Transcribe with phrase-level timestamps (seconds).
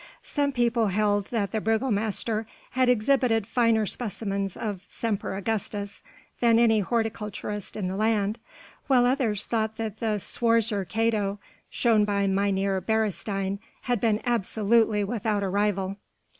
[0.23, 6.01] Some people held that the Burgomaster had exhibited finer specimens of "Semper Augustus"
[6.39, 8.39] than any horticulturist in the land,
[8.87, 11.37] while others thought that the "Schwarzer Kato"
[11.69, 15.97] shown by Mynheer Beresteyn had been absolutely without a rival.